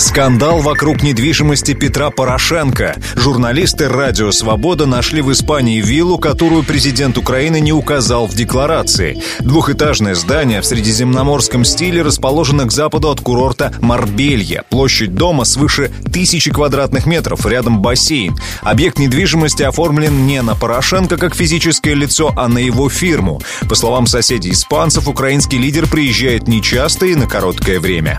[0.00, 2.96] Скандал вокруг недвижимости Петра Порошенко.
[3.16, 9.22] Журналисты «Радио Свобода» нашли в Испании виллу, которую президент Украины не указал в декларации.
[9.40, 14.64] Двухэтажное здание в средиземноморском стиле расположено к западу от курорта Марбелья.
[14.70, 18.34] Площадь дома свыше тысячи квадратных метров, рядом бассейн.
[18.62, 23.42] Объект недвижимости оформлен не на Порошенко как физическое лицо, а на его фирму.
[23.68, 28.18] По словам соседей испанцев, украинский лидер приезжает нечасто и на короткое время.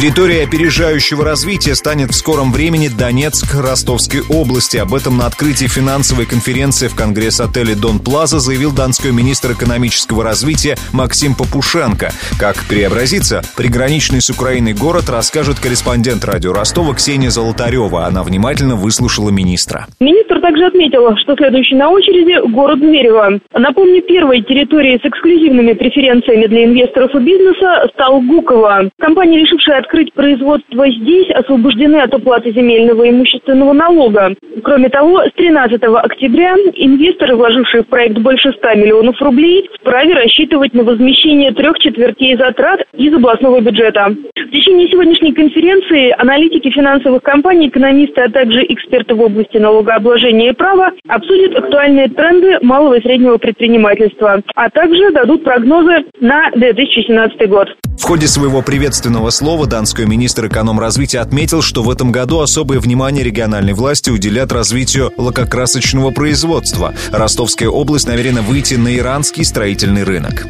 [0.00, 4.76] Территория опережающего развития станет в скором времени Донецк Ростовской области.
[4.76, 10.76] Об этом на открытии финансовой конференции в Конгресс-отеле «Дон Плаза» заявил донской министр экономического развития
[10.92, 12.12] Максим Попушенко.
[12.38, 18.06] Как преобразится приграничный с Украиной город, расскажет корреспондент радио Ростова Ксения Золотарева.
[18.06, 19.88] Она внимательно выслушала министра.
[19.98, 23.40] Министр также отметил, что следующий на очереди– город Зверево.
[23.52, 28.90] Напомню, первой территорией с эксклюзивными преференциями для инвесторов и бизнеса стал Гуково.
[29.00, 34.34] Компания, решившая открыть производство здесь, освобождены от уплаты земельного и имущественного налога.
[34.62, 40.74] Кроме того, с 13 октября инвесторы, вложившие в проект больше 100 миллионов рублей, вправе рассчитывать
[40.74, 44.14] на возмещение трех четвертей затрат из областного бюджета.
[44.36, 50.54] В течение сегодняшней конференции аналитики финансовых компаний, экономисты, а также эксперты в области налогообложения и
[50.54, 57.68] права обсудят актуальные тренды малого и среднего предпринимательства, а также дадут прогнозы на 2017 год.
[57.98, 63.22] В ходе своего приветственного слова данский министр экономразвития отметил, что в этом году особое внимание
[63.22, 66.94] региональной власти уделят развитию лакокрасочного производства.
[67.12, 70.46] Ростовская область намерена выйти на иранский строительный рынок.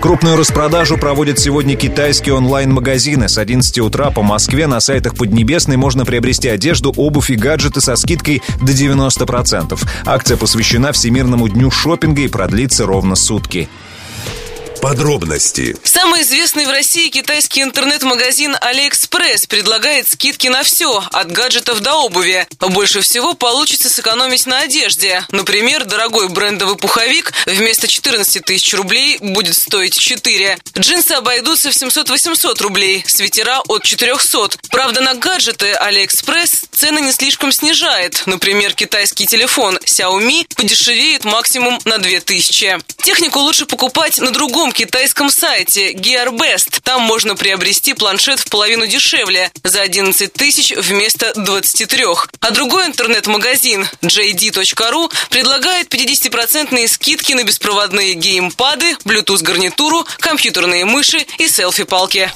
[0.00, 3.28] Крупную распродажу проводят сегодня китайские онлайн-магазины.
[3.28, 7.96] С 11 утра по Москве на сайтах Поднебесной можно приобрести одежду, обувь и гаджеты со
[7.96, 9.78] скидкой до 90%.
[10.06, 13.68] Акция посвящена Всемирному дню шопинга и продлится ровно сутки.
[14.80, 15.76] Подробности.
[15.84, 22.46] Самый известный в России китайский интернет-магазин AliExpress предлагает скидки на все, от гаджетов до обуви.
[22.60, 25.26] Больше всего получится сэкономить на одежде.
[25.32, 30.58] Например, дорогой брендовый пуховик вместо 14 тысяч рублей будет стоить 4.
[30.78, 34.58] Джинсы обойдутся в 700-800 рублей, свитера от 400.
[34.70, 38.22] Правда, на гаджеты AliExpress цены не слишком снижает.
[38.24, 42.78] Например, китайский телефон Xiaomi подешевеет максимум на 2000.
[43.02, 46.80] Технику лучше покупать на другом китайском сайте GearBest.
[46.82, 52.04] Там можно приобрести планшет в половину дешевле, за 11 тысяч вместо 23.
[52.40, 62.30] А другой интернет-магазин JD.ru предлагает 50% скидки на беспроводные геймпады, Bluetooth-гарнитуру, компьютерные мыши и селфи-палки.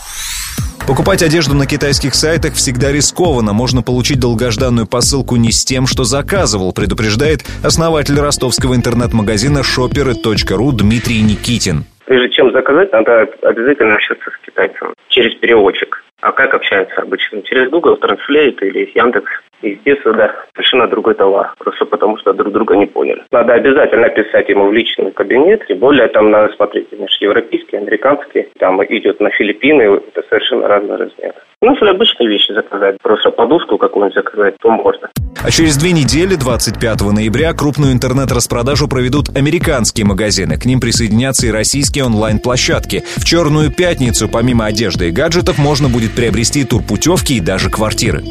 [0.86, 3.54] Покупать одежду на китайских сайтах всегда рискованно.
[3.54, 11.22] Можно получить долгожданную посылку не с тем, что заказывал, предупреждает основатель ростовского интернет-магазина shopper.ru Дмитрий
[11.22, 11.86] Никитин.
[12.06, 16.03] Прежде чем заказать, надо обязательно общаться с китайцем через переводчик.
[16.20, 17.42] А как общаются обычно?
[17.42, 19.31] Через Google Translate или Яндекс.
[19.62, 23.22] Естественно, да, совершенно другой товар, просто потому что друг друга не поняли.
[23.31, 28.48] Надо обязательно писать ему в личный кабинет, тем более там надо смотреть, конечно, европейский, американский,
[28.59, 31.34] там идет на Филиппины, это совершенно разный размер.
[31.62, 35.09] Ну, если обычные вещи заказать, просто подушку какую-нибудь заказать, то можно.
[35.43, 40.59] А через две недели, 25 ноября, крупную интернет-распродажу проведут американские магазины.
[40.59, 43.04] К ним присоединятся и российские онлайн-площадки.
[43.16, 48.22] В Черную пятницу, помимо одежды и гаджетов, можно будет приобрести турпутевки и даже квартиры.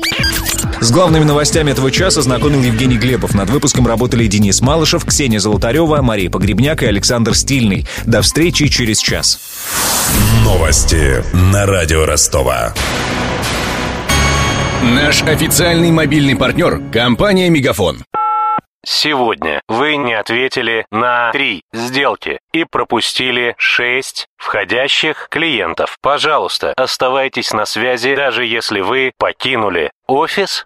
[0.83, 3.33] С главными новостями этого часа знакомил Евгений Глебов.
[3.33, 7.87] Над выпуском работали Денис Малышев, Ксения Золотарева, Мария Погребняк и Александр Стильный.
[8.05, 9.39] До встречи через час.
[10.43, 12.73] Новости на радио Ростова.
[14.83, 18.03] Наш официальный мобильный партнер– компания «Мегафон».
[18.85, 25.97] Сегодня вы не ответили на три сделки и пропустили шесть входящих клиентов.
[26.01, 30.65] Пожалуйста, оставайтесь на связи, даже если вы покинули офис